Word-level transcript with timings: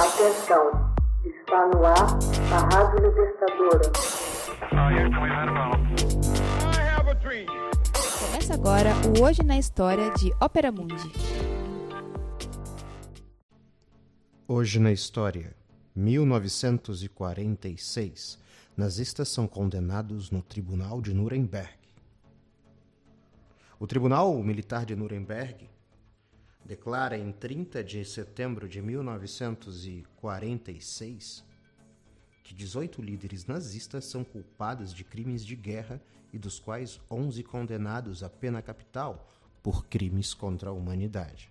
Atenção, 0.00 0.64
está 1.26 1.68
no 1.68 1.84
ar 1.84 2.18
a 2.50 2.58
Rádio 2.74 3.06
Libertadora. 3.06 3.92
Começa 8.18 8.54
agora 8.54 8.94
o 9.06 9.20
Hoje 9.22 9.42
na 9.42 9.58
História 9.58 10.10
de 10.14 10.32
Ópera 10.40 10.72
Mundi. 10.72 11.12
Hoje 14.48 14.78
na 14.78 14.90
História, 14.90 15.54
1946. 15.94 18.38
Nazistas 18.74 19.28
são 19.28 19.46
condenados 19.46 20.30
no 20.30 20.40
Tribunal 20.40 21.02
de 21.02 21.12
Nuremberg. 21.12 21.78
O 23.78 23.86
Tribunal 23.86 24.32
Militar 24.42 24.86
de 24.86 24.96
Nuremberg 24.96 25.68
declara 26.64 27.18
em 27.18 27.32
30 27.32 27.82
de 27.82 28.04
setembro 28.04 28.68
de 28.68 28.80
1946 28.82 31.42
que 32.42 32.54
18 32.54 33.00
líderes 33.00 33.46
nazistas 33.46 34.04
são 34.06 34.24
culpados 34.24 34.92
de 34.92 35.04
crimes 35.04 35.46
de 35.46 35.54
guerra 35.54 36.02
e 36.32 36.38
dos 36.38 36.58
quais 36.58 37.00
11 37.08 37.44
condenados 37.44 38.24
à 38.24 38.28
pena 38.28 38.60
capital 38.60 39.30
por 39.62 39.86
crimes 39.86 40.34
contra 40.34 40.70
a 40.70 40.72
humanidade. 40.72 41.48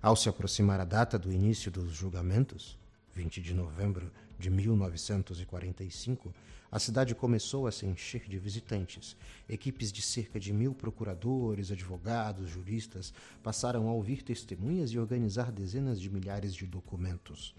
Ao 0.00 0.16
se 0.16 0.28
aproximar 0.28 0.80
a 0.80 0.84
data 0.84 1.16
do 1.16 1.30
início 1.30 1.70
dos 1.70 1.92
julgamentos, 1.92 2.76
20 3.14 3.40
de 3.40 3.54
novembro 3.54 4.10
de 4.38 4.50
1945, 4.50 6.34
a 6.70 6.78
cidade 6.78 7.14
começou 7.14 7.66
a 7.66 7.72
se 7.72 7.84
encher 7.84 8.26
de 8.26 8.38
visitantes. 8.38 9.14
Equipes 9.46 9.92
de 9.92 10.00
cerca 10.00 10.40
de 10.40 10.52
mil 10.52 10.74
procuradores, 10.74 11.70
advogados, 11.70 12.48
juristas 12.48 13.12
passaram 13.42 13.88
a 13.88 13.92
ouvir 13.92 14.22
testemunhas 14.22 14.90
e 14.90 14.98
organizar 14.98 15.52
dezenas 15.52 16.00
de 16.00 16.08
milhares 16.08 16.54
de 16.54 16.66
documentos. 16.66 17.54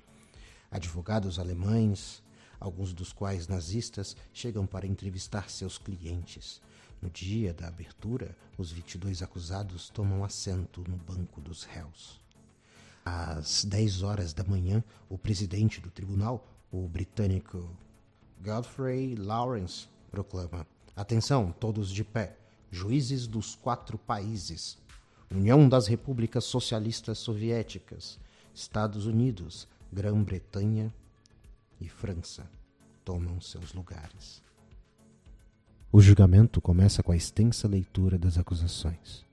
Advogados 0.71 1.38
alemães, 1.38 2.23
alguns 2.59 2.91
dos 2.91 3.13
quais 3.13 3.48
nazistas, 3.48 4.17
chegam 4.34 4.65
para 4.65 4.88
entrevistar 4.88 5.51
seus 5.51 5.77
clientes. 5.77 6.60
No 6.99 7.10
dia 7.10 7.54
da 7.54 7.67
abertura, 7.67 8.35
os 8.57 8.71
22 8.71 9.21
acusados 9.21 9.90
tomam 9.90 10.23
assento 10.23 10.84
no 10.88 10.98
banco 10.98 11.40
dos 11.40 11.63
réus. 11.63 12.23
Às 13.05 13.65
10 13.65 14.04
horas 14.04 14.34
da 14.34 14.43
manhã, 14.43 14.84
o 15.09 15.18
presidente 15.18 15.82
do 15.82 15.90
tribunal, 15.90 16.48
o 16.71 16.87
britânico 16.87 17.70
Godfrey 18.41 19.15
Lawrence, 19.15 19.87
proclama: 20.10 20.65
Atenção, 20.95 21.51
todos 21.51 21.91
de 21.91 22.04
pé, 22.04 22.37
juízes 22.71 23.27
dos 23.27 23.55
quatro 23.55 23.98
países: 23.98 24.77
União 25.29 25.68
das 25.68 25.87
Repúblicas 25.87 26.45
Socialistas 26.45 27.18
Soviéticas, 27.18 28.20
Estados 28.54 29.05
Unidos, 29.05 29.67
Grã-Bretanha 29.91 30.93
e 31.79 31.90
França 31.90 32.49
tomam 33.04 33.40
seus 33.41 33.73
lugares. 33.73 34.41
O 35.91 36.01
julgamento 36.01 36.60
começa 36.60 37.04
com 37.04 37.12
a 37.12 37.15
extensa 37.15 37.67
leitura 37.67 38.17
das 38.17 38.38
acusações. 38.38 39.23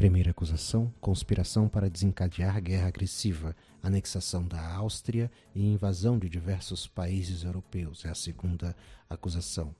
Primeira 0.00 0.30
acusação: 0.30 0.90
conspiração 0.98 1.68
para 1.68 1.90
desencadear 1.90 2.58
guerra 2.62 2.88
agressiva, 2.88 3.54
anexação 3.82 4.48
da 4.48 4.74
Áustria 4.76 5.30
e 5.54 5.62
invasão 5.62 6.18
de 6.18 6.26
diversos 6.26 6.86
países 6.86 7.44
europeus. 7.44 8.06
É 8.06 8.08
a 8.08 8.14
segunda 8.14 8.74
acusação. 9.10 9.74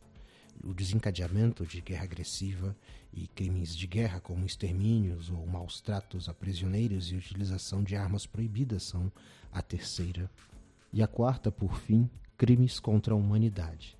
O 0.62 0.74
desencadeamento 0.74 1.64
de 1.64 1.80
guerra 1.80 2.04
agressiva 2.04 2.76
e 3.14 3.28
crimes 3.28 3.74
de 3.74 3.86
guerra, 3.86 4.20
como 4.20 4.44
extermínios 4.44 5.30
ou 5.30 5.46
maus 5.46 5.80
tratos 5.80 6.28
a 6.28 6.34
prisioneiros 6.34 7.10
e 7.10 7.16
utilização 7.16 7.82
de 7.82 7.96
armas 7.96 8.26
proibidas, 8.26 8.82
são 8.82 9.10
a 9.50 9.62
terceira. 9.62 10.30
E 10.92 11.02
a 11.02 11.06
quarta, 11.06 11.50
por 11.50 11.80
fim, 11.80 12.10
crimes 12.36 12.78
contra 12.78 13.14
a 13.14 13.16
humanidade 13.16 13.98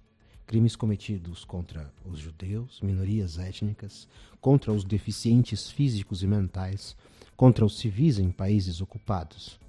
crimes 0.51 0.75
cometidos 0.75 1.45
contra 1.45 1.89
os 2.05 2.19
judeus, 2.19 2.81
minorias 2.83 3.39
étnicas, 3.39 4.09
contra 4.41 4.73
os 4.73 4.83
deficientes 4.83 5.71
físicos 5.71 6.25
e 6.25 6.27
mentais, 6.27 6.97
contra 7.37 7.65
os 7.65 7.79
civis 7.79 8.19
em 8.19 8.33
países 8.33 8.81
ocupados. 8.81 9.61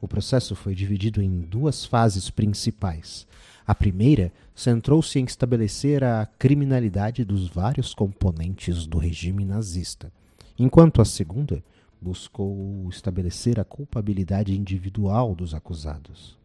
O 0.00 0.08
processo 0.08 0.56
foi 0.56 0.74
dividido 0.74 1.20
em 1.20 1.42
duas 1.42 1.84
fases 1.84 2.30
principais. 2.30 3.26
A 3.66 3.74
primeira 3.74 4.32
centrou-se 4.54 5.18
em 5.18 5.26
estabelecer 5.26 6.02
a 6.02 6.24
criminalidade 6.38 7.22
dos 7.22 7.46
vários 7.46 7.92
componentes 7.92 8.86
do 8.86 8.96
regime 8.96 9.44
nazista, 9.44 10.10
enquanto 10.58 11.02
a 11.02 11.04
segunda 11.04 11.62
buscou 12.00 12.88
estabelecer 12.88 13.60
a 13.60 13.64
culpabilidade 13.64 14.56
individual 14.56 15.34
dos 15.34 15.52
acusados. 15.52 16.39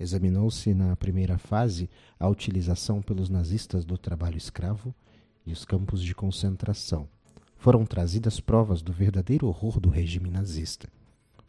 Examinou-se 0.00 0.72
na 0.74 0.94
primeira 0.94 1.38
fase 1.38 1.90
a 2.20 2.28
utilização 2.28 3.02
pelos 3.02 3.28
nazistas 3.28 3.84
do 3.84 3.98
trabalho 3.98 4.36
escravo 4.36 4.94
e 5.44 5.52
os 5.52 5.64
campos 5.64 6.02
de 6.02 6.14
concentração. 6.14 7.08
Foram 7.56 7.84
trazidas 7.84 8.38
provas 8.38 8.80
do 8.80 8.92
verdadeiro 8.92 9.48
horror 9.48 9.80
do 9.80 9.88
regime 9.88 10.30
nazista. 10.30 10.88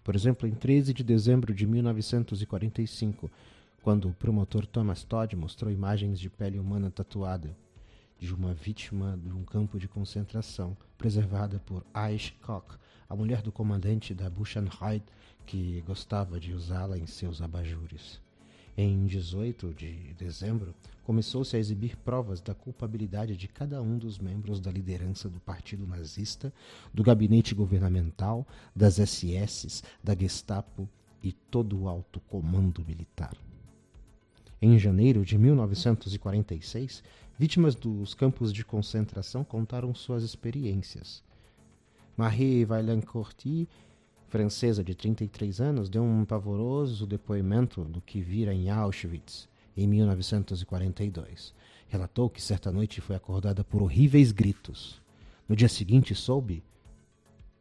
Por 0.03 0.15
exemplo, 0.15 0.47
em 0.47 0.51
13 0.51 0.93
de 0.93 1.03
dezembro 1.03 1.53
de 1.53 1.67
1945, 1.67 3.29
quando 3.83 4.09
o 4.09 4.13
promotor 4.13 4.65
Thomas 4.65 5.03
Todd 5.03 5.35
mostrou 5.35 5.71
imagens 5.71 6.19
de 6.19 6.29
pele 6.29 6.57
humana 6.57 6.89
tatuada 6.89 7.55
de 8.17 8.33
uma 8.33 8.53
vítima 8.53 9.17
de 9.23 9.31
um 9.31 9.43
campo 9.43 9.79
de 9.79 9.87
concentração 9.87 10.75
preservada 10.97 11.59
por 11.65 11.85
Aish 11.93 12.31
Koch, 12.41 12.77
a 13.07 13.15
mulher 13.15 13.41
do 13.41 13.51
comandante 13.51 14.13
da 14.13 14.29
Buchenwald 14.29 15.03
que 15.45 15.81
gostava 15.87 16.39
de 16.39 16.53
usá-la 16.53 16.97
em 16.97 17.07
seus 17.07 17.41
abajures. 17.41 18.19
Em 18.81 19.05
18 19.07 19.73
de 19.73 19.91
dezembro, 20.17 20.73
começou-se 21.03 21.53
a 21.53 21.59
exibir 21.59 21.97
provas 21.97 22.39
da 22.39 22.55
culpabilidade 22.55 23.35
de 23.35 23.45
cada 23.45 23.81
um 23.81 23.97
dos 23.97 24.17
membros 24.17 24.61
da 24.61 24.71
liderança 24.71 25.27
do 25.27 25.37
Partido 25.37 25.85
Nazista, 25.85 26.53
do 26.93 27.03
gabinete 27.03 27.53
governamental, 27.53 28.47
das 28.73 28.95
SS, 28.95 29.83
da 30.01 30.15
Gestapo 30.15 30.87
e 31.21 31.33
todo 31.33 31.77
o 31.77 31.89
alto 31.89 32.21
comando 32.21 32.81
militar. 32.87 33.35
Em 34.61 34.79
janeiro 34.79 35.25
de 35.25 35.37
1946, 35.37 37.03
vítimas 37.37 37.75
dos 37.75 38.13
campos 38.13 38.53
de 38.53 38.63
concentração 38.63 39.43
contaram 39.43 39.93
suas 39.93 40.23
experiências. 40.23 41.21
Marie 42.15 42.63
Vaillancourt 42.63 43.67
francesa 44.29 44.83
de 44.83 44.93
33 44.93 45.59
anos, 45.59 45.89
deu 45.89 46.03
um 46.03 46.23
pavoroso 46.23 47.05
depoimento 47.07 47.83
do 47.83 47.99
que 47.99 48.21
vira 48.21 48.53
em 48.53 48.69
Auschwitz 48.69 49.49
em 49.75 49.87
1942. 49.87 51.53
Relatou 51.87 52.29
que 52.29 52.41
certa 52.41 52.71
noite 52.71 53.01
foi 53.01 53.15
acordada 53.15 53.63
por 53.63 53.81
horríveis 53.81 54.31
gritos. 54.31 55.01
No 55.47 55.55
dia 55.55 55.67
seguinte 55.67 56.13
soube 56.13 56.63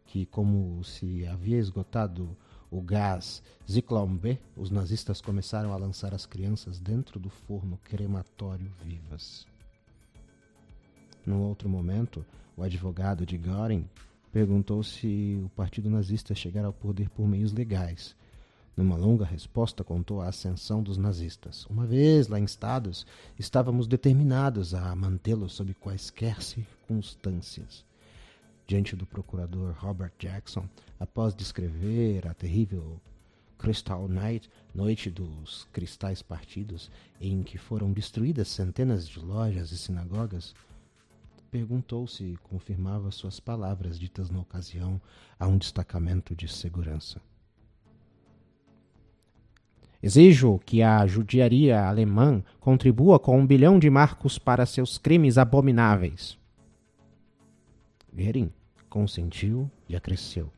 que, 0.04 0.26
como 0.26 0.84
se 0.84 1.26
havia 1.26 1.56
esgotado 1.56 2.36
o 2.70 2.82
gás 2.82 3.42
Zyklon 3.70 4.14
B, 4.14 4.38
os 4.54 4.70
nazistas 4.70 5.22
começaram 5.22 5.72
a 5.72 5.76
lançar 5.76 6.12
as 6.12 6.26
crianças 6.26 6.78
dentro 6.78 7.18
do 7.18 7.30
forno 7.30 7.78
crematório 7.82 8.70
vivas. 8.84 9.46
Num 11.24 11.40
outro 11.40 11.68
momento, 11.68 12.24
o 12.54 12.62
advogado 12.62 13.24
de 13.24 13.38
Göring 13.38 13.86
perguntou 14.32 14.82
se 14.82 15.40
o 15.44 15.48
partido 15.50 15.88
nazista 15.90 16.34
chegara 16.34 16.66
ao 16.66 16.72
poder 16.72 17.08
por 17.10 17.26
meios 17.26 17.52
legais. 17.52 18.14
Numa 18.76 18.96
longa 18.96 19.24
resposta, 19.24 19.82
contou 19.82 20.20
a 20.20 20.28
ascensão 20.28 20.82
dos 20.82 20.96
nazistas. 20.96 21.66
Uma 21.66 21.84
vez 21.84 22.28
lá 22.28 22.38
instados, 22.38 23.04
estávamos 23.36 23.88
determinados 23.88 24.72
a 24.72 24.94
mantê-los 24.94 25.54
sob 25.54 25.74
quaisquer 25.74 26.40
circunstâncias. 26.40 27.84
Diante 28.68 28.94
do 28.94 29.04
procurador 29.04 29.74
Robert 29.78 30.12
Jackson, 30.18 30.68
após 31.00 31.34
descrever 31.34 32.28
a 32.28 32.34
terrível 32.34 33.00
Crystal 33.58 34.06
Night, 34.06 34.48
noite 34.72 35.10
dos 35.10 35.66
cristais 35.72 36.22
partidos, 36.22 36.88
em 37.20 37.42
que 37.42 37.58
foram 37.58 37.90
destruídas 37.90 38.46
centenas 38.46 39.08
de 39.08 39.18
lojas 39.18 39.72
e 39.72 39.78
sinagogas, 39.78 40.54
perguntou 41.50 42.06
se 42.06 42.38
confirmava 42.44 43.10
suas 43.10 43.40
palavras 43.40 43.98
ditas 43.98 44.30
na 44.30 44.40
ocasião 44.40 45.00
a 45.38 45.46
um 45.46 45.56
destacamento 45.56 46.34
de 46.34 46.46
segurança. 46.48 47.20
Exijo 50.02 50.60
que 50.60 50.82
a 50.82 51.06
judiaria 51.06 51.84
alemã 51.84 52.42
contribua 52.60 53.18
com 53.18 53.38
um 53.38 53.46
bilhão 53.46 53.78
de 53.78 53.90
marcos 53.90 54.38
para 54.38 54.64
seus 54.64 54.96
crimes 54.96 55.36
abomináveis. 55.38 56.38
Goering 58.12 58.52
consentiu 58.88 59.70
e 59.88 59.96
acresceu. 59.96 60.50